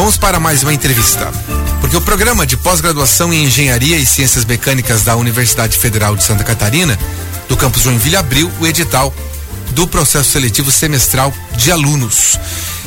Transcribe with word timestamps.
Vamos 0.00 0.16
para 0.16 0.40
mais 0.40 0.62
uma 0.62 0.72
entrevista. 0.72 1.30
Porque 1.78 1.94
o 1.94 2.00
programa 2.00 2.46
de 2.46 2.56
pós-graduação 2.56 3.34
em 3.34 3.44
Engenharia 3.44 3.98
e 3.98 4.06
Ciências 4.06 4.46
Mecânicas 4.46 5.02
da 5.02 5.14
Universidade 5.14 5.76
Federal 5.76 6.16
de 6.16 6.22
Santa 6.22 6.42
Catarina, 6.42 6.98
do 7.50 7.54
campus 7.54 7.82
Joinville, 7.82 8.16
abriu 8.16 8.50
o 8.58 8.66
edital 8.66 9.12
do 9.72 9.86
processo 9.86 10.30
seletivo 10.30 10.72
semestral 10.72 11.34
de 11.54 11.70
alunos. 11.70 12.38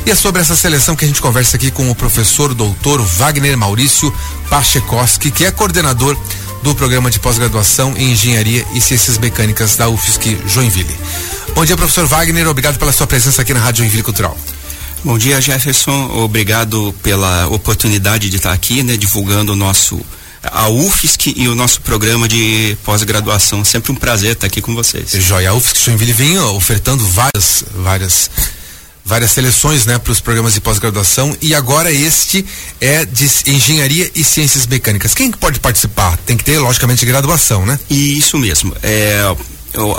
E 0.04 0.10
é 0.10 0.14
sobre 0.16 0.42
essa 0.42 0.56
seleção 0.56 0.96
que 0.96 1.04
a 1.04 1.08
gente 1.08 1.22
conversa 1.22 1.56
aqui 1.56 1.70
com 1.70 1.88
o 1.88 1.94
professor 1.94 2.52
doutor 2.52 3.00
Wagner 3.00 3.56
Maurício 3.56 4.12
Pachekoski, 4.50 5.30
que 5.30 5.44
é 5.44 5.52
coordenador 5.52 6.18
do 6.64 6.74
programa 6.74 7.12
de 7.12 7.20
pós-graduação 7.20 7.94
em 7.96 8.10
Engenharia 8.10 8.66
e 8.74 8.80
Ciências 8.80 9.18
Mecânicas 9.18 9.76
da 9.76 9.88
UFSC 9.88 10.36
Joinville. 10.48 10.98
Bom 11.54 11.64
dia, 11.64 11.76
professor 11.76 12.08
Wagner. 12.08 12.48
Obrigado 12.48 12.76
pela 12.76 12.90
sua 12.90 13.06
presença 13.06 13.40
aqui 13.40 13.54
na 13.54 13.60
Rádio 13.60 13.84
Joinville 13.84 14.02
Cultural. 14.02 14.36
Bom 15.04 15.18
dia, 15.18 15.38
Jefferson. 15.38 16.10
Obrigado 16.24 16.94
pela 17.02 17.46
oportunidade 17.48 18.30
de 18.30 18.36
estar 18.36 18.54
aqui, 18.54 18.82
né, 18.82 18.96
divulgando 18.96 19.52
o 19.52 19.56
nosso 19.56 20.00
a 20.42 20.68
UFSC 20.70 21.34
e 21.36 21.46
o 21.46 21.54
nosso 21.54 21.82
programa 21.82 22.26
de 22.26 22.74
pós-graduação. 22.82 23.62
Sempre 23.66 23.92
um 23.92 23.94
prazer 23.94 24.32
estar 24.32 24.46
aqui 24.46 24.62
com 24.62 24.74
vocês. 24.74 25.10
Joia, 25.10 25.50
a 25.50 25.54
UFSC 25.54 25.84
Joinville 25.84 26.12
vem 26.14 26.38
ofertando 26.38 27.06
várias, 27.06 27.64
várias 27.74 28.30
várias 29.04 29.32
seleções, 29.32 29.84
né, 29.84 29.98
para 29.98 30.12
os 30.12 30.20
programas 30.20 30.54
de 30.54 30.62
pós-graduação 30.62 31.36
e 31.42 31.54
agora 31.54 31.92
este 31.92 32.42
é 32.80 33.04
de 33.04 33.28
engenharia 33.46 34.10
e 34.14 34.24
ciências 34.24 34.66
mecânicas. 34.66 35.12
Quem 35.12 35.30
pode 35.30 35.60
participar? 35.60 36.16
Tem 36.24 36.34
que 36.34 36.44
ter, 36.44 36.58
logicamente, 36.58 37.04
graduação, 37.04 37.66
né? 37.66 37.78
Isso 37.90 38.38
mesmo. 38.38 38.74
É, 38.82 39.36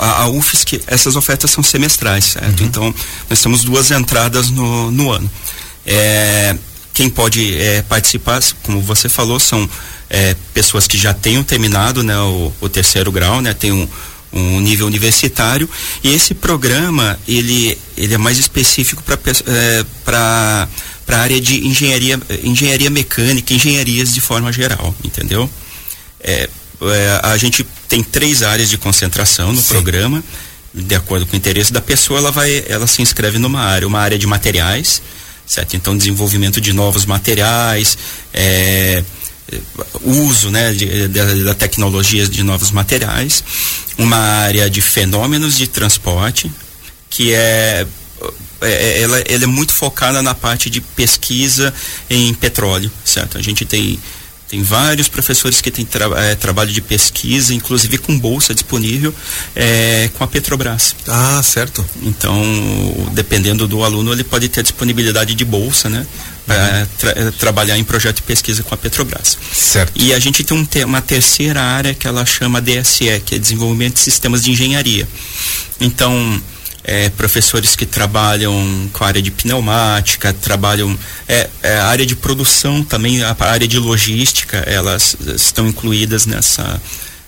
a, 0.00 0.22
a 0.22 0.28
UFSC, 0.28 0.80
essas 0.86 1.16
ofertas 1.16 1.50
são 1.50 1.62
semestrais, 1.62 2.24
certo? 2.24 2.60
Uhum. 2.60 2.66
Então, 2.66 2.94
nós 3.28 3.40
temos 3.40 3.64
duas 3.64 3.90
entradas 3.90 4.50
no, 4.50 4.90
no 4.90 5.10
ano. 5.10 5.30
É, 5.84 6.56
quem 6.92 7.10
pode 7.10 7.54
é, 7.56 7.82
participar, 7.82 8.42
como 8.62 8.80
você 8.80 9.08
falou, 9.08 9.38
são 9.38 9.68
é, 10.08 10.34
pessoas 10.54 10.86
que 10.86 10.96
já 10.96 11.12
tenham 11.12 11.42
terminado 11.42 12.02
né, 12.02 12.18
o, 12.18 12.52
o 12.60 12.68
terceiro 12.68 13.12
grau, 13.12 13.40
né, 13.40 13.52
tem 13.52 13.70
um, 13.70 13.88
um 14.32 14.60
nível 14.60 14.86
universitário 14.86 15.68
e 16.02 16.12
esse 16.12 16.34
programa 16.34 17.18
ele 17.26 17.76
ele 17.96 18.14
é 18.14 18.18
mais 18.18 18.38
específico 18.38 19.02
para 19.02 19.18
é, 19.46 19.84
para 20.04 20.68
para 21.04 21.18
a 21.18 21.20
área 21.20 21.40
de 21.40 21.66
engenharia 21.66 22.20
engenharia 22.42 22.90
mecânica 22.90 23.54
engenharias 23.54 24.12
de 24.12 24.20
forma 24.20 24.52
geral 24.52 24.94
entendeu 25.04 25.48
é, 26.20 26.48
é, 26.82 27.20
a 27.22 27.36
gente 27.36 27.66
tem 27.88 28.02
três 28.02 28.42
áreas 28.42 28.68
de 28.68 28.78
concentração 28.78 29.52
no 29.52 29.60
Sim. 29.60 29.68
programa 29.68 30.24
de 30.74 30.94
acordo 30.94 31.24
com 31.26 31.34
o 31.34 31.36
interesse 31.36 31.72
da 31.72 31.80
pessoa 31.80 32.18
ela 32.18 32.30
vai 32.30 32.64
ela 32.68 32.86
se 32.86 33.00
inscreve 33.00 33.38
numa 33.38 33.60
área 33.60 33.86
uma 33.86 34.00
área 34.00 34.18
de 34.18 34.26
materiais 34.26 35.00
certo 35.46 35.76
então 35.76 35.96
desenvolvimento 35.96 36.60
de 36.60 36.72
novos 36.72 37.06
materiais 37.06 37.96
é, 38.34 39.02
uso 40.02 40.50
né, 40.50 40.72
de, 40.72 41.08
de, 41.08 41.44
da 41.44 41.54
tecnologia 41.54 42.26
de 42.26 42.42
novos 42.42 42.70
materiais, 42.70 43.44
uma 43.96 44.16
área 44.16 44.68
de 44.68 44.80
fenômenos 44.80 45.56
de 45.56 45.66
transporte, 45.66 46.50
que 47.08 47.32
é, 47.32 47.86
é, 48.60 48.68
é 48.68 49.02
ela, 49.02 49.18
ela 49.20 49.44
é 49.44 49.46
muito 49.46 49.72
focada 49.72 50.22
na 50.22 50.34
parte 50.34 50.68
de 50.68 50.80
pesquisa 50.80 51.72
em 52.10 52.34
petróleo, 52.34 52.90
certo? 53.04 53.38
A 53.38 53.42
gente 53.42 53.64
tem 53.64 53.98
tem 54.48 54.62
vários 54.62 55.08
professores 55.08 55.60
que 55.60 55.70
têm 55.70 55.84
tra 55.84 56.06
é, 56.20 56.34
trabalho 56.36 56.72
de 56.72 56.80
pesquisa, 56.80 57.52
inclusive 57.52 57.98
com 57.98 58.16
bolsa 58.18 58.54
disponível 58.54 59.12
é, 59.54 60.08
com 60.14 60.22
a 60.22 60.26
Petrobras. 60.26 60.94
Ah, 61.08 61.42
certo. 61.42 61.84
Então, 62.02 62.40
dependendo 63.12 63.66
do 63.66 63.82
aluno, 63.82 64.12
ele 64.12 64.22
pode 64.22 64.48
ter 64.48 64.62
disponibilidade 64.62 65.34
de 65.34 65.44
bolsa, 65.44 65.88
né? 65.88 66.06
Para 66.46 66.86
tra 66.96 67.32
trabalhar 67.32 67.76
em 67.76 67.82
projeto 67.82 68.16
de 68.16 68.22
pesquisa 68.22 68.62
com 68.62 68.72
a 68.72 68.78
Petrobras. 68.78 69.36
Certo. 69.52 69.92
E 69.96 70.14
a 70.14 70.18
gente 70.20 70.44
tem 70.44 70.56
um 70.56 70.64
te 70.64 70.84
uma 70.84 71.00
terceira 71.00 71.60
área 71.60 71.92
que 71.92 72.06
ela 72.06 72.24
chama 72.24 72.60
DSE, 72.60 73.20
que 73.24 73.34
é 73.34 73.38
Desenvolvimento 73.38 73.94
de 73.94 74.00
Sistemas 74.00 74.44
de 74.44 74.52
Engenharia. 74.52 75.08
Então, 75.80 76.40
é, 76.86 77.10
professores 77.10 77.74
que 77.74 77.84
trabalham 77.84 78.88
com 78.92 79.02
a 79.02 79.08
área 79.08 79.20
de 79.20 79.32
pneumática, 79.32 80.32
trabalham 80.32 80.96
é, 81.28 81.50
é, 81.60 81.78
a 81.78 81.86
área 81.86 82.06
de 82.06 82.14
produção 82.14 82.84
também, 82.84 83.24
a 83.24 83.36
área 83.40 83.66
de 83.66 83.76
logística, 83.76 84.58
elas 84.58 85.16
estão 85.34 85.66
incluídas 85.66 86.24
nessa 86.26 86.80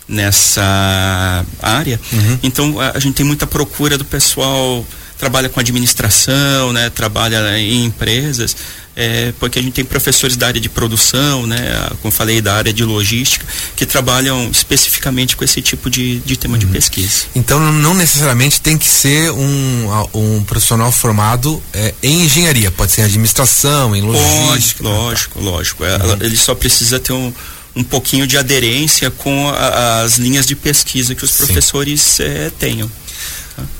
nessa 0.08 1.44
área. 1.60 2.00
Uhum. 2.10 2.38
Então 2.42 2.80
a, 2.80 2.92
a 2.97 2.98
gente 3.00 3.14
tem 3.14 3.26
muita 3.26 3.47
procura 3.47 3.98
do 3.98 4.04
pessoal 4.04 4.86
trabalha 5.18 5.48
com 5.48 5.58
administração, 5.58 6.72
né, 6.72 6.88
trabalha 6.91 7.58
em 7.58 7.84
empresas, 7.84 8.56
é, 8.98 9.32
porque 9.38 9.60
a 9.60 9.62
gente 9.62 9.75
tem 9.75 9.84
professores 9.84 10.36
da 10.36 10.48
área 10.48 10.60
de 10.60 10.69
produção, 10.69 11.47
né, 11.47 11.88
como 12.03 12.10
falei, 12.10 12.41
da 12.41 12.56
área 12.56 12.72
de 12.72 12.82
logística, 12.82 13.47
que 13.76 13.86
trabalham 13.86 14.50
especificamente 14.50 15.36
com 15.36 15.44
esse 15.44 15.62
tipo 15.62 15.88
de, 15.88 16.19
de 16.19 16.36
tema 16.36 16.54
uhum. 16.54 16.59
de 16.59 16.66
pesquisa. 16.66 17.26
Então 17.32 17.60
não 17.72 17.94
necessariamente 17.94 18.60
tem 18.60 18.76
que 18.76 18.88
ser 18.88 19.31
um, 19.31 19.88
um 20.12 20.42
profissional 20.42 20.91
formado 20.91 21.62
é, 21.72 21.94
em 22.03 22.25
engenharia, 22.25 22.72
pode 22.72 22.91
ser 22.91 23.03
em 23.03 23.04
administração, 23.04 23.94
em 23.94 24.03
logística. 24.03 24.82
Lógico, 24.82 25.41
lógico, 25.41 25.41
lógico. 25.41 25.84
É, 25.84 25.97
uhum. 25.97 26.16
Ele 26.20 26.36
só 26.36 26.54
precisa 26.56 26.98
ter 26.98 27.12
um 27.12 27.32
um 27.76 27.84
pouquinho 27.84 28.26
de 28.26 28.36
aderência 28.36 29.09
com 29.09 29.50
a, 29.50 30.00
as 30.03 30.19
linhas 30.19 30.44
de 30.44 30.56
pesquisa 30.56 31.15
que 31.15 31.25
os 31.25 31.30
Sim. 31.30 31.47
professores 31.47 32.19
é, 32.19 32.50
tenham. 32.59 32.91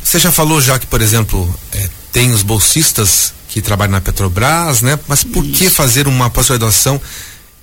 Você 0.05 0.21
já 0.21 0.31
falou 0.31 0.61
já 0.61 0.79
que, 0.79 0.87
por 0.87 1.03
exemplo, 1.03 1.53
é, 1.73 1.89
tem 2.13 2.31
os 2.31 2.43
bolsistas 2.43 3.33
que 3.61 3.67
trabalham 3.67 3.93
na 3.93 4.01
Petrobras, 4.01 4.83
né? 4.83 4.99
Mas 5.07 5.25
por 5.25 5.45
Isso. 5.45 5.55
que 5.55 5.71
fazer 5.71 6.09
uma 6.09 6.31
pós-graduação 6.31 7.01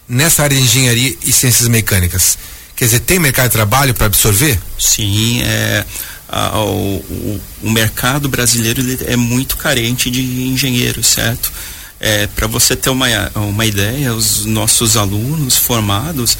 nessa 0.08 0.44
área 0.44 0.58
de 0.58 0.64
engenharia 0.64 1.16
e 1.24 1.32
ciências 1.32 1.68
mecânicas? 1.68 2.38
Quer 2.76 2.86
dizer, 2.86 3.00
tem 3.00 3.20
mercado 3.20 3.46
de 3.46 3.54
trabalho 3.54 3.94
para 3.94 4.08
absorver? 4.08 4.60
Sim, 4.78 5.42
é, 5.44 5.86
a, 6.28 6.60
o, 6.60 6.98
o, 6.98 7.42
o, 7.64 7.72
mercado 7.72 8.28
brasileiro 8.28 8.82
é 9.06 9.16
muito 9.16 9.56
carente 9.56 10.12
de 10.12 10.22
engenheiros, 10.22 11.08
certo? 11.08 11.52
É, 12.00 12.28
para 12.28 12.48
você 12.48 12.76
ter 12.76 12.90
uma, 12.90 13.08
uma 13.36 13.66
ideia, 13.66 14.14
os 14.14 14.46
nossos 14.46 14.98
alunos 14.98 15.56
formados, 15.56 16.38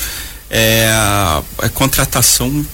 é, 0.50 0.90
a, 0.92 1.42
a, 1.60 1.70
contratação, 1.70 2.66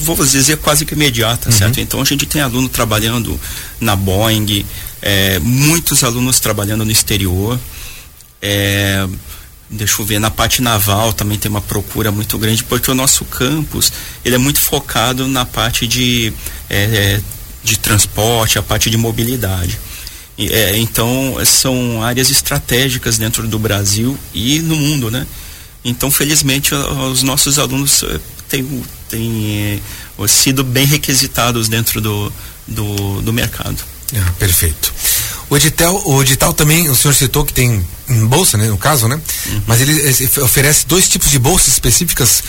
vou 0.00 0.16
dizer, 0.24 0.56
quase 0.56 0.84
que 0.84 0.94
imediata, 0.94 1.50
uhum. 1.50 1.56
certo? 1.56 1.80
Então 1.80 2.00
a 2.00 2.04
gente 2.04 2.26
tem 2.26 2.40
aluno 2.40 2.68
trabalhando 2.68 3.38
na 3.80 3.94
Boeing, 3.94 4.64
é, 5.02 5.38
muitos 5.40 6.02
alunos 6.04 6.40
trabalhando 6.40 6.84
no 6.84 6.90
exterior. 6.90 7.58
É, 8.40 9.06
deixa 9.68 10.00
eu 10.00 10.06
ver, 10.06 10.18
na 10.18 10.30
parte 10.30 10.62
naval 10.62 11.12
também 11.12 11.38
tem 11.38 11.50
uma 11.50 11.60
procura 11.60 12.10
muito 12.10 12.38
grande, 12.38 12.64
porque 12.64 12.90
o 12.90 12.94
nosso 12.94 13.24
campus 13.24 13.92
ele 14.24 14.36
é 14.36 14.38
muito 14.38 14.60
focado 14.60 15.26
na 15.26 15.44
parte 15.44 15.86
de, 15.86 16.32
é, 16.70 16.82
é 16.82 17.20
de 17.64 17.78
transporte, 17.78 18.58
a 18.58 18.62
parte 18.62 18.88
de 18.88 18.96
mobilidade. 18.96 19.78
É, 20.38 20.78
então 20.78 21.36
são 21.44 22.02
áreas 22.02 22.30
estratégicas 22.30 23.18
dentro 23.18 23.46
do 23.46 23.58
Brasil 23.58 24.18
e 24.32 24.60
no 24.60 24.76
mundo, 24.76 25.10
né? 25.10 25.26
Então, 25.84 26.10
felizmente, 26.10 26.74
os 26.74 27.22
nossos 27.22 27.58
alunos 27.58 28.04
eh, 28.04 28.20
têm, 28.48 28.82
têm 29.08 29.80
eh, 30.18 30.28
sido 30.28 30.62
bem 30.62 30.86
requisitados 30.86 31.68
dentro 31.68 32.00
do, 32.00 32.32
do, 32.68 33.20
do 33.20 33.32
mercado. 33.32 33.82
Ah, 34.14 34.32
perfeito. 34.38 34.92
O 35.48 35.56
edital, 35.56 36.02
o 36.06 36.22
edital 36.22 36.52
também, 36.52 36.88
o 36.88 36.96
senhor 36.96 37.14
citou 37.14 37.44
que 37.44 37.52
tem 37.52 37.84
bolsa, 38.28 38.56
né, 38.56 38.68
no 38.68 38.78
caso, 38.78 39.08
né? 39.08 39.20
Uhum. 39.46 39.62
Mas 39.66 39.80
ele, 39.80 39.92
ele, 39.92 40.30
oferece 40.42 40.86
dois 40.86 41.08
tipos 41.08 41.30
de 41.30 41.38
bolsas 41.38 41.68
específicas. 41.68 42.42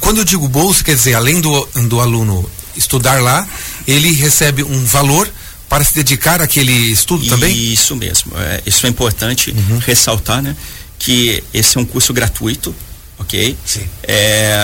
Quando 0.00 0.18
eu 0.18 0.24
digo 0.24 0.46
bolsa, 0.48 0.84
quer 0.84 0.94
dizer, 0.94 1.14
além 1.14 1.40
do, 1.40 1.68
do 1.88 2.00
aluno 2.00 2.48
estudar 2.76 3.20
lá, 3.22 3.46
ele 3.86 4.12
recebe 4.12 4.62
um 4.62 4.84
valor 4.84 5.28
para 5.68 5.84
se 5.84 5.94
dedicar 5.94 6.42
àquele 6.42 6.72
estudo 6.72 7.26
também? 7.26 7.56
Isso 7.72 7.94
mesmo. 7.96 8.32
É, 8.36 8.62
isso 8.66 8.86
é 8.86 8.90
importante 8.90 9.50
uhum. 9.50 9.78
ressaltar, 9.78 10.42
né? 10.42 10.56
que 11.00 11.42
esse 11.52 11.78
é 11.78 11.80
um 11.80 11.84
curso 11.84 12.12
gratuito, 12.12 12.74
ok? 13.18 13.56
Sim. 13.64 13.80
É, 14.02 14.54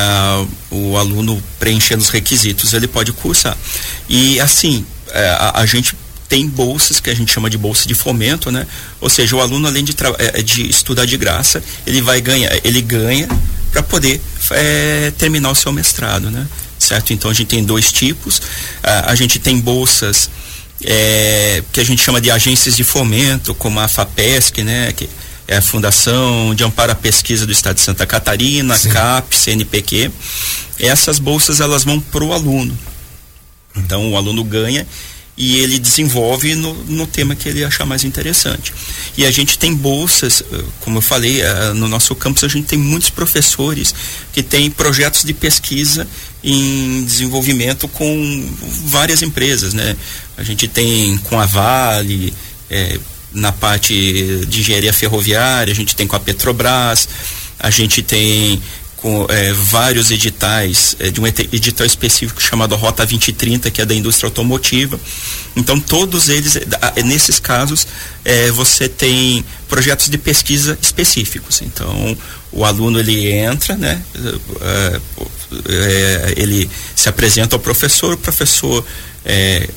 o 0.71 0.97
aluno 0.97 1.43
preenchendo 1.59 2.03
os 2.03 2.11
requisitos, 2.11 2.75
ele 2.75 2.87
pode 2.87 3.11
cursar. 3.13 3.57
E 4.09 4.39
assim, 4.39 4.87
é, 5.11 5.29
a, 5.31 5.61
a, 5.61 5.67
gente 5.67 5.97
tem 6.29 6.49
bolsas 6.49 7.01
que 7.01 7.11
a 7.11 7.15
gente 7.15 7.33
chama 7.33 7.49
de 7.49 7.57
bolsa 7.57 7.87
de 7.87 7.95
fomento, 7.95 8.51
né? 8.51 8.67
Ou 9.01 9.09
seja, 9.09 9.37
o 9.37 9.41
aluno 9.41 9.67
além 9.67 9.85
de, 9.85 9.95
é, 10.19 10.43
de 10.43 10.69
estudar 10.69 11.05
de 11.05 11.17
graça, 11.17 11.63
ele 11.87 12.01
vai 12.03 12.21
ganhar, 12.21 12.51
ele 12.65 12.81
ganha 12.83 13.29
para 13.71 13.83
poder 13.83 14.21
é, 14.51 15.13
terminar 15.19 15.51
o 15.51 15.55
seu 15.55 15.73
mestrado, 15.73 16.31
né? 16.31 16.47
Certo? 16.79 17.13
Então 17.13 17.31
a 17.31 17.35
gente 17.35 17.49
tem 17.49 17.65
dois 17.65 17.91
tipos. 17.93 18.41
a 18.83 19.15
gente 19.15 19.39
tem 19.39 19.59
bolsas 19.59 20.29
é, 20.83 21.63
que 21.73 21.81
a 21.81 21.85
gente 21.85 22.03
chama 22.03 22.21
de 22.21 22.31
agências 22.31 22.77
de 22.77 22.85
fomento, 22.85 23.55
como 23.55 23.81
a 23.81 23.89
FAPESC, 23.89 24.63
né? 24.63 24.93
Que, 24.93 25.09
é 25.49 25.59
a 25.59 25.63
Fundação 25.63 26.55
de 26.55 26.65
Amparo 26.65 26.93
à 26.93 26.95
Pesquisa 26.95 27.47
do 27.47 27.53
Estado 27.53 27.77
de 27.77 27.83
Santa 27.83 28.05
Catarina, 28.05 28.77
Sim. 28.77 28.89
CAP, 28.89 29.37
CNPq. 29.37 30.11
Essas 30.79 31.19
bolsas 31.19 31.61
elas 31.61 31.85
vão 31.85 32.01
para 32.01 32.25
o 32.25 32.33
aluno. 32.33 32.77
Então 33.77 34.11
o 34.11 34.17
aluno 34.17 34.43
ganha 34.43 34.87
e 35.37 35.59
ele 35.59 35.79
desenvolve 35.79 36.55
no, 36.55 36.73
no 36.85 37.07
tema 37.07 37.35
que 37.35 37.49
ele 37.49 37.63
achar 37.63 37.85
mais 37.85 38.05
interessante. 38.05 38.73
E 39.17 39.27
a 39.27 39.31
gente 39.31 39.59
tem 39.59 39.75
bolsas, 39.75 40.43
eh, 40.51 40.65
como 40.81 40.99
eu 40.99 41.03
falei, 41.03 41.43
eh, 41.43 41.73
no 41.75 41.89
nosso 41.89 42.15
campus 42.15 42.43
a 42.43 42.49
gente 42.49 42.67
tem 42.67 42.79
muitos 42.79 43.11
professores 43.11 43.95
que 44.33 44.43
têm 44.43 44.71
projetos 44.71 45.25
de 45.25 45.35
pesquisa 45.35 46.09
em 46.43 47.05
desenvolvimento 47.05 47.87
com 47.89 48.55
várias 48.87 49.21
empresas, 49.21 49.75
né? 49.75 49.95
A 50.39 50.43
gente 50.43 50.67
tem 50.69 51.19
com 51.19 51.39
a 51.39 51.45
Vale, 51.45 52.33
é, 52.71 52.99
na 53.33 53.53
parte 53.53 53.93
de 54.49 54.61
engenharia 54.61 54.93
ferroviária, 54.93 55.73
a 55.73 55.77
gente 55.77 55.95
tem 55.95 56.07
com 56.07 56.17
a 56.17 56.21
Petrobras, 56.21 57.09
a 57.59 57.69
gente 57.69 58.03
tem 58.03 58.63
com 58.97 59.27
é, 59.29 59.53
vários 59.53 60.11
editais, 60.11 60.97
é, 60.99 61.11
de 61.11 61.21
um 61.21 61.27
edital 61.27 61.87
específico 61.87 62.43
chamado 62.43 62.75
Rota 62.75 63.05
2030, 63.05 63.71
que 63.71 63.83
é 63.83 63.85
da 63.85 63.95
indústria 63.95 64.27
automotiva. 64.27 64.99
Então, 65.55 65.79
todos 65.79 66.29
eles, 66.29 66.57
é, 66.57 67.03
nesses 67.03 67.39
casos, 67.39 67.87
é, 68.25 68.51
você 68.51 68.89
tem 68.89 69.45
projetos 69.69 70.09
de 70.09 70.17
pesquisa 70.17 70.79
específicos. 70.81 71.61
Então, 71.63 72.17
o 72.51 72.65
aluno 72.65 72.99
ele 72.99 73.31
entra, 73.33 73.77
né? 73.77 74.03
É, 74.61 75.01
é, 75.69 76.35
ele 76.37 76.69
se 76.95 77.09
apresenta 77.09 77.55
ao 77.55 77.61
professor, 77.61 78.15
o 78.15 78.19
professor 78.19 78.85
é, 79.25 79.69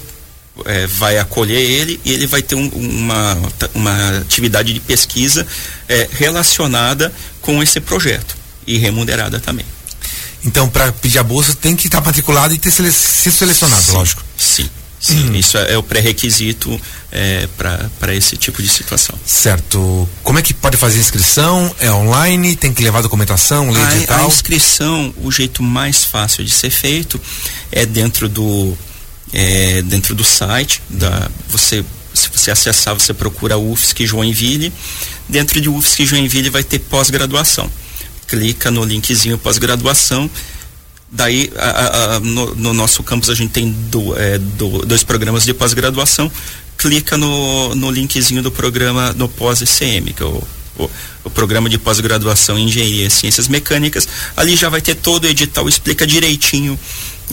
vai 0.88 1.18
acolher 1.18 1.60
ele 1.60 2.00
e 2.06 2.14
ele 2.14 2.26
vai 2.26 2.42
ter 2.42 2.56
um, 2.56 2.68
uma, 2.68 3.38
uma 3.74 4.18
atividade 4.20 4.74
de 4.74 4.80
pesquisa 4.80 5.46
é, 5.88 6.08
relacionada 6.12 7.14
com 7.42 7.62
esse 7.62 7.80
projeto 7.80 8.39
e 8.70 8.78
remunerada 8.78 9.40
também. 9.40 9.66
Então, 10.46 10.70
para 10.70 10.92
pedir 10.92 11.20
a 11.20 11.24
bolsa, 11.24 11.54
tem 11.56 11.76
que 11.76 11.88
estar 11.88 12.02
matriculado 12.02 12.54
e 12.54 12.58
ter 12.58 12.72
sele 12.72 12.92
sido 12.92 13.34
selecionado, 13.34 13.82
sim, 13.82 13.92
lógico. 13.92 14.24
Sim. 14.38 14.70
Sim, 15.02 15.30
hum. 15.30 15.36
isso 15.36 15.58
é, 15.58 15.74
é, 15.74 15.78
o 15.78 15.84
pré-requisito 15.84 16.80
é, 17.10 17.48
para 17.58 18.14
esse 18.14 18.36
tipo 18.36 18.62
de 18.62 18.68
situação. 18.68 19.18
Certo. 19.26 20.08
Como 20.22 20.38
é 20.38 20.42
que 20.42 20.54
pode 20.54 20.76
fazer 20.76 20.98
a 20.98 21.02
inscrição? 21.02 21.74
É 21.80 21.90
online? 21.90 22.56
Tem 22.58 22.74
que 22.74 22.84
levar 22.84 23.02
documentação, 23.02 23.72
lei 23.72 23.82
a, 23.82 24.18
A 24.18 24.28
inscrição, 24.28 25.14
o 25.24 25.32
jeito 25.32 25.64
mais 25.64 26.04
fácil 26.04 26.44
de 26.44 26.52
ser 26.52 26.70
feito 26.70 27.20
é 27.72 27.86
dentro 27.86 28.28
do 28.28 28.78
é, 29.32 29.82
dentro 29.84 30.14
do 30.14 30.24
site. 30.24 30.82
Da, 30.90 31.30
você, 31.48 31.86
se 32.14 32.30
você 32.30 32.52
acessar, 32.52 32.94
você 32.94 33.14
procura 33.14 33.58
UFSC 33.58 34.06
Joinville. 34.06 34.74
Dentro 35.30 35.62
de 35.62 35.70
UFSC 35.70 36.06
Joinville 36.06 36.50
vai 36.50 36.64
ter 36.64 36.80
pós-graduação. 36.80 37.72
Clica 38.30 38.72
no 38.72 38.84
linkzinho 38.84 39.38
pós-graduação. 39.38 40.30
Daí, 41.12 41.52
a, 41.58 42.16
a, 42.16 42.20
no, 42.20 42.56
no, 42.56 42.74
nosso 42.74 43.02
campus, 43.02 43.30
a 43.30 43.36
gente 43.36 43.52
tem 43.52 43.72
do, 43.72 44.16
é, 44.16 44.38
do, 44.38 44.86
dois 44.86 45.04
programas 45.04 45.44
de 45.44 45.54
pós-graduação. 45.54 46.32
Clica 46.78 47.18
no, 47.18 47.76
no 47.76 47.90
linkzinho 47.92 48.44
do 48.44 48.52
programa 48.52 49.12
no 49.14 49.28
pós-ECM, 49.28 50.14
que 50.14 50.24
é 50.24 50.26
o 50.26 50.44
o, 50.80 50.90
o, 51.26 51.30
programa 51.30 51.70
de 51.70 51.78
pós-graduação 51.78 52.58
em 52.58 52.66
engenharia 52.66 53.06
e 53.06 53.10
ciências 53.10 53.48
mecânicas, 53.48 54.08
ali 54.36 54.56
já 54.56 54.70
vai 54.70 54.82
ter 54.82 54.96
todo 54.96 55.26
o 55.26 55.28
edital, 55.28 55.68
explica 55.68 56.08
direitinho 56.08 56.80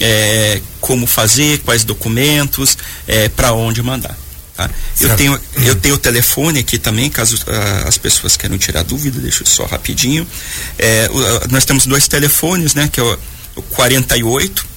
é, 0.00 0.60
como 0.80 1.06
fazer, 1.06 1.60
quais 1.60 1.84
documentos, 1.84 2.76
é, 3.06 3.28
para 3.28 3.52
onde 3.52 3.82
mandar. 3.82 4.18
Tá? 4.56 4.70
Eu 5.00 5.14
tenho 5.16 5.40
eu 5.64 5.74
tenho 5.76 5.96
o 5.96 5.98
telefone 5.98 6.60
aqui 6.60 6.78
também, 6.78 7.10
caso 7.10 7.36
uh, 7.36 7.86
as 7.86 7.98
pessoas 7.98 8.36
queiram 8.36 8.56
tirar 8.56 8.82
dúvida, 8.82 9.20
deixa 9.20 9.42
eu 9.42 9.46
só 9.46 9.66
rapidinho. 9.66 10.26
É, 10.78 11.08
uh, 11.12 11.52
nós 11.52 11.66
temos 11.66 11.86
dois 11.86 12.08
telefones, 12.08 12.74
né? 12.74 12.88
Que 12.90 12.98
é 12.98 13.02
o, 13.02 13.18
o 13.56 13.62
48 13.62 14.76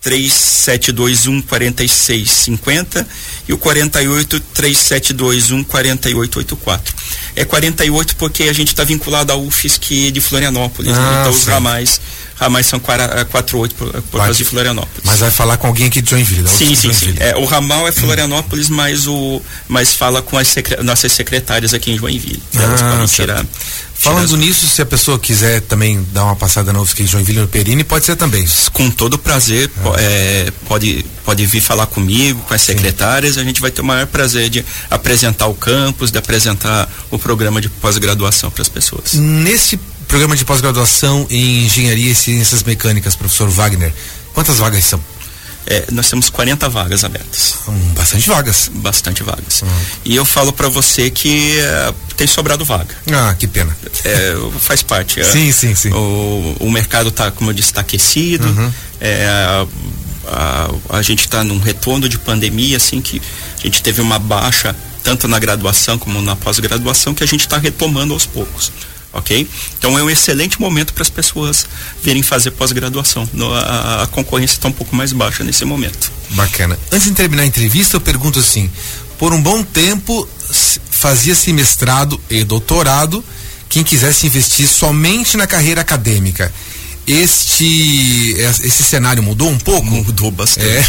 3721 0.00 1.42
4650 1.42 3.06
e 3.46 3.52
o 3.52 3.58
48 3.58 4.40
3721 4.40 5.64
4884. 5.64 6.94
É 7.36 7.44
48 7.44 8.16
porque 8.16 8.44
a 8.44 8.52
gente 8.52 8.68
está 8.68 8.84
vinculado 8.84 9.32
ao 9.32 9.42
UFSC 9.42 10.10
de 10.10 10.20
Florianópolis, 10.20 10.96
ah, 10.96 11.00
né? 11.00 11.20
então 11.20 11.32
sim. 11.32 11.38
os 11.38 11.46
ramais 11.46 12.00
ramais 12.40 12.64
são 12.64 12.80
48 12.80 13.74
por, 13.74 13.92
por 14.02 14.18
causa 14.18 14.32
de 14.32 14.44
Florianópolis. 14.44 15.02
Mas 15.04 15.20
vai 15.20 15.30
falar 15.30 15.58
com 15.58 15.66
alguém 15.66 15.88
aqui 15.88 16.00
de 16.00 16.08
Joinville, 16.08 16.48
Sim, 16.48 16.74
sim, 16.74 16.90
sim. 16.90 17.14
É, 17.20 17.36
o 17.36 17.44
ramal 17.44 17.86
é 17.86 17.92
Florianópolis, 17.92 18.70
mas 18.70 19.06
o 19.06 19.42
mas 19.68 19.92
fala 19.92 20.22
com 20.22 20.38
as 20.38 20.48
secre, 20.48 20.82
nossas 20.82 21.12
secretárias 21.12 21.74
aqui 21.74 21.92
em 21.92 21.98
Joinville. 21.98 22.42
Elas 22.54 22.80
ah, 22.80 22.90
podem 22.92 23.06
tirar 23.06 23.44
Falando 24.00 24.34
nisso, 24.38 24.66
se 24.66 24.80
a 24.80 24.86
pessoa 24.86 25.18
quiser 25.18 25.60
também 25.60 26.02
dar 26.10 26.24
uma 26.24 26.34
passada 26.34 26.72
na 26.72 26.80
UFSC 26.80 27.06
Joinville 27.06 27.40
no 27.40 27.48
Perini, 27.48 27.84
pode 27.84 28.06
ser 28.06 28.16
também. 28.16 28.48
Com 28.72 28.90
todo 28.90 29.18
prazer, 29.18 29.70
ah. 29.84 29.92
é, 29.98 30.50
pode, 30.66 31.04
pode 31.22 31.44
vir 31.44 31.60
falar 31.60 31.84
comigo, 31.84 32.40
com 32.48 32.54
as 32.54 32.62
secretárias, 32.62 33.34
Sim. 33.34 33.42
a 33.42 33.44
gente 33.44 33.60
vai 33.60 33.70
ter 33.70 33.82
o 33.82 33.84
maior 33.84 34.06
prazer 34.06 34.48
de 34.48 34.64
apresentar 34.88 35.48
o 35.48 35.54
campus, 35.54 36.10
de 36.10 36.16
apresentar 36.16 36.90
o 37.10 37.18
programa 37.20 37.60
de 37.60 37.68
pós-graduação 37.68 38.50
para 38.50 38.62
as 38.62 38.68
pessoas. 38.68 39.14
Nesse 39.14 39.76
programa 40.08 40.36
de 40.36 40.44
pós-graduação 40.44 41.26
em 41.30 41.66
Engenharia 41.66 42.10
e 42.10 42.14
Ciências 42.14 42.62
Mecânicas, 42.62 43.14
professor 43.14 43.48
Wagner, 43.48 43.92
quantas 44.34 44.58
vagas 44.58 44.84
são? 44.84 45.00
É, 45.66 45.84
nós 45.92 46.08
temos 46.10 46.30
40 46.30 46.68
vagas 46.68 47.04
abertas. 47.04 47.54
Hum, 47.68 47.92
bastante 47.94 48.28
vagas. 48.28 48.70
Bastante 48.74 49.22
vagas. 49.22 49.62
Hum. 49.62 49.68
E 50.04 50.16
eu 50.16 50.24
falo 50.24 50.52
para 50.52 50.68
você 50.68 51.10
que 51.10 51.58
é, 51.60 51.94
tem 52.16 52.26
sobrado 52.26 52.64
vaga. 52.64 52.94
Ah, 53.12 53.34
que 53.38 53.46
pena. 53.46 53.76
É, 54.04 54.34
faz 54.58 54.82
parte. 54.82 55.24
sim, 55.24 55.48
é, 55.48 55.52
sim, 55.52 55.74
sim. 55.74 55.92
O, 55.92 56.56
o 56.60 56.70
mercado 56.70 57.10
está, 57.10 57.30
como 57.30 57.50
eu 57.50 57.54
disse, 57.54 57.68
está 57.68 57.82
aquecido. 57.82 58.48
Uhum. 58.48 58.72
É, 59.00 59.26
a, 59.28 59.66
a, 60.26 60.96
a, 60.98 61.02
gente 61.02 61.20
está 61.20 61.44
num 61.44 61.58
retorno 61.58 62.08
de 62.08 62.18
pandemia, 62.18 62.76
assim, 62.76 63.00
que 63.00 63.20
a 63.58 63.62
gente 63.62 63.82
teve 63.82 64.00
uma 64.00 64.18
baixa 64.18 64.74
tanto 65.02 65.26
na 65.28 65.38
graduação 65.38 65.98
como 65.98 66.20
na 66.22 66.36
pós-graduação, 66.36 67.14
que 67.14 67.24
a 67.24 67.26
gente 67.26 67.40
está 67.40 67.58
retomando 67.58 68.12
aos 68.12 68.26
poucos 68.26 68.70
ok? 69.12 69.48
Então 69.78 69.98
é 69.98 70.02
um 70.02 70.10
excelente 70.10 70.60
momento 70.60 70.94
para 70.94 71.02
as 71.02 71.10
pessoas 71.10 71.66
virem 72.02 72.22
fazer 72.22 72.52
pós-graduação. 72.52 73.28
A, 73.54 74.02
a, 74.02 74.06
concorrência 74.06 74.54
está 74.54 74.68
um 74.68 74.72
pouco 74.72 74.94
mais 74.94 75.12
baixa 75.12 75.42
nesse 75.42 75.64
momento. 75.64 76.12
Bacana. 76.30 76.78
Antes 76.92 77.08
de 77.08 77.14
terminar 77.14 77.42
a 77.42 77.46
entrevista, 77.46 77.96
eu 77.96 78.00
pergunto 78.00 78.38
assim: 78.38 78.70
por 79.18 79.32
um 79.32 79.42
bom 79.42 79.62
tempo 79.62 80.28
fazia-se 80.90 81.52
mestrado 81.52 82.20
e 82.28 82.44
doutorado 82.44 83.24
quem 83.68 83.84
quisesse 83.84 84.26
investir 84.26 84.66
somente 84.66 85.36
na 85.36 85.46
carreira 85.46 85.80
acadêmica 85.80 86.52
este 87.12 88.34
esse 88.38 88.82
cenário 88.82 89.22
mudou 89.22 89.48
um 89.48 89.58
pouco? 89.58 89.86
Mudou 89.86 90.30
bastante. 90.30 90.66
É. 90.66 90.84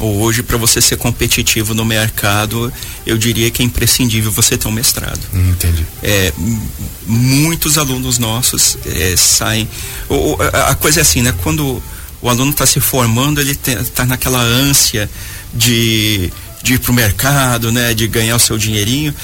Hoje, 0.00 0.42
para 0.42 0.56
você 0.56 0.80
ser 0.80 0.96
competitivo 0.96 1.72
no 1.72 1.84
mercado, 1.84 2.72
eu 3.06 3.16
diria 3.16 3.50
que 3.50 3.62
é 3.62 3.64
imprescindível 3.64 4.30
você 4.30 4.58
ter 4.58 4.66
um 4.66 4.72
mestrado. 4.72 5.20
Hum, 5.32 5.50
entendi. 5.50 5.86
É, 6.02 6.32
muitos 7.06 7.78
alunos 7.78 8.18
nossos 8.18 8.76
é, 8.84 9.14
saem. 9.16 9.68
A, 10.68 10.74
coisa 10.74 11.00
é 11.00 11.02
assim, 11.02 11.22
né? 11.22 11.32
Quando 11.42 11.82
o 12.20 12.28
aluno 12.28 12.50
está 12.50 12.66
se 12.66 12.80
formando, 12.80 13.40
ele 13.40 13.52
está 13.52 14.04
naquela 14.04 14.40
ânsia 14.40 15.08
de, 15.54 16.32
de 16.62 16.74
ir 16.74 16.78
para 16.80 16.90
o 16.90 16.94
mercado, 16.94 17.70
né? 17.70 17.94
De 17.94 18.08
ganhar 18.08 18.36
o 18.36 18.40
seu 18.40 18.58
dinheirinho 18.58 19.14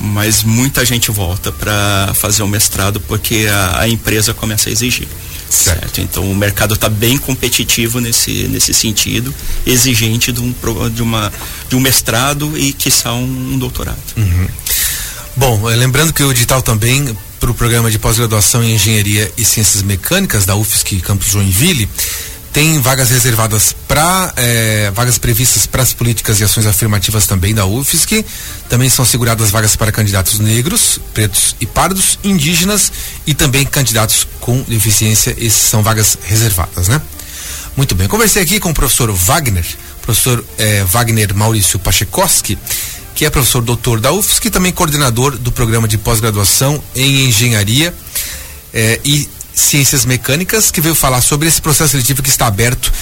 mas 0.00 0.44
muita 0.44 0.84
gente 0.84 1.10
volta 1.10 1.50
para 1.50 2.12
fazer 2.14 2.42
o 2.42 2.48
mestrado 2.48 3.00
porque 3.00 3.46
a, 3.50 3.80
a, 3.80 3.88
empresa 3.88 4.32
começa 4.32 4.68
a 4.68 4.72
exigir. 4.72 5.08
Certo. 5.48 5.80
certo? 5.80 6.00
Então 6.00 6.30
o 6.30 6.34
mercado 6.34 6.74
está 6.74 6.88
bem 6.88 7.16
competitivo 7.16 8.00
nesse, 8.00 8.48
nesse 8.48 8.74
sentido, 8.74 9.34
exigente 9.66 10.30
de 10.32 10.40
um, 10.40 10.54
de 10.92 11.02
uma, 11.02 11.32
de 11.68 11.76
um 11.76 11.80
mestrado 11.80 12.56
e, 12.56 12.72
quiçá, 12.72 13.12
um, 13.12 13.54
um 13.54 13.58
doutorado. 13.58 13.98
Uhum. 14.16 14.48
Bom, 15.36 15.70
eh, 15.70 15.76
lembrando 15.76 16.12
que 16.12 16.22
o 16.22 16.30
edital 16.30 16.60
também 16.60 17.16
para 17.38 17.50
o 17.50 17.54
programa 17.54 17.90
de 17.90 17.98
pós-graduação 17.98 18.64
em 18.64 18.74
Engenharia 18.74 19.30
e 19.36 19.44
Ciências 19.44 19.82
Mecânicas 19.82 20.44
da 20.44 20.56
UFSC 20.56 20.96
Campus 20.96 21.28
Joinville 21.28 21.88
tem 22.52 22.80
vagas 22.80 23.10
reservadas 23.10 23.74
para 23.86 24.32
eh, 24.36 24.90
vagas 24.94 25.18
previstas 25.18 25.66
para 25.66 25.82
as 25.82 25.92
políticas 25.92 26.40
e 26.40 26.44
ações 26.44 26.66
afirmativas 26.66 27.26
também 27.26 27.54
da 27.54 27.66
UFSC. 27.66 28.24
Também 28.68 28.88
são 28.88 29.04
asseguradas 29.04 29.50
vagas 29.50 29.76
para 29.76 29.92
candidatos 29.92 30.38
negros, 30.38 30.98
pretos 31.12 31.54
e 31.60 31.66
pardos, 31.66 32.18
indígenas 32.24 32.90
e 33.26 33.34
também 33.34 33.64
candidatos 33.64 34.26
com 34.40 34.62
deficiência. 34.62 35.36
Essas 35.38 35.52
são 35.52 35.82
vagas 35.82 36.18
reservadas, 36.24 36.88
né? 36.88 37.00
Muito 37.76 37.94
bem. 37.94 38.08
Conversei 38.08 38.42
aqui 38.42 38.58
com 38.58 38.70
o 38.70 38.74
professor 38.74 39.10
Wagner, 39.12 39.64
professor 40.02 40.44
eh, 40.58 40.84
Wagner 40.84 41.34
Maurício 41.34 41.78
Pachekowski, 41.78 42.58
que 43.14 43.24
é 43.24 43.30
professor 43.30 43.62
doutor 43.62 44.00
da 44.00 44.10
UFSC 44.10 44.48
e 44.48 44.50
também 44.50 44.72
coordenador 44.72 45.36
do 45.36 45.52
programa 45.52 45.86
de 45.86 45.98
pós-graduação 45.98 46.82
em 46.94 47.26
engenharia 47.28 47.94
eh, 48.72 49.00
e 49.04 49.28
Ciências 49.58 50.04
Mecânicas, 50.04 50.70
que 50.70 50.80
veio 50.80 50.94
falar 50.94 51.20
sobre 51.20 51.48
esse 51.48 51.60
processo 51.60 51.90
seletivo 51.90 52.22
que 52.22 52.28
está 52.28 52.46
aberto 52.46 52.92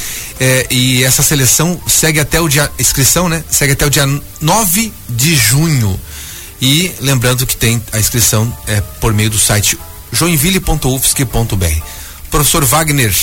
eh, 0.41 0.67
e 0.71 1.05
essa 1.05 1.23
seleção 1.23 1.81
segue 1.87 2.21
até 2.21 2.41
o 2.41 2.49
dia, 2.49 2.71
inscrição, 2.79 3.29
né? 3.29 3.45
Segue 3.51 3.73
até 3.73 3.87
o 3.87 3.91
dia 3.91 4.07
9 4.41 4.93
de 5.09 5.35
junho. 5.35 5.99
E 6.61 6.93
lembrando 7.01 7.47
que 7.47 7.57
tem 7.57 7.83
a 7.93 7.99
inscrição 7.99 8.57
eh, 8.67 8.81
por 9.01 9.13
meio 9.13 9.31
do 9.31 9.39
site 9.39 9.79
joinville.ufsc.br. 10.13 11.83
Professor 12.31 12.65
Wagner 12.65 13.15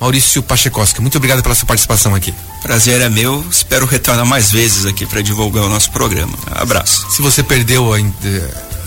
Maurício 0.00 0.42
Pachecoski. 0.42 1.00
Muito 1.00 1.16
obrigado 1.16 1.42
pela 1.42 1.54
sua 1.54 1.66
participação 1.66 2.14
aqui. 2.14 2.34
Prazer 2.62 3.00
é 3.00 3.08
meu. 3.08 3.44
Espero 3.50 3.86
retornar 3.86 4.26
mais 4.26 4.50
vezes 4.50 4.86
aqui 4.86 5.06
para 5.06 5.22
divulgar 5.22 5.64
o 5.64 5.68
nosso 5.68 5.90
programa. 5.92 6.36
Abraço. 6.50 7.06
Se 7.10 7.22
você 7.22 7.42
perdeu 7.42 7.92
a, 7.92 7.98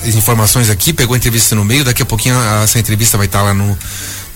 informações 0.05 0.69
aqui, 0.69 0.93
pegou 0.93 1.13
a 1.13 1.17
entrevista 1.17 1.55
no 1.55 1.63
meio, 1.63 1.83
daqui 1.83 2.01
a 2.01 2.05
pouquinho 2.05 2.35
essa 2.63 2.79
entrevista 2.79 3.17
vai 3.17 3.25
estar 3.27 3.41
lá 3.41 3.53
no, 3.53 3.77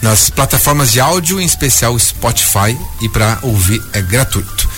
nas 0.02 0.30
plataformas 0.30 0.92
de 0.92 1.00
áudio, 1.00 1.40
em 1.40 1.46
especial 1.46 1.98
Spotify, 2.00 2.78
e 3.02 3.10
para 3.10 3.40
ouvir 3.42 3.82
é 3.94 4.02
gratuito. 4.02 4.70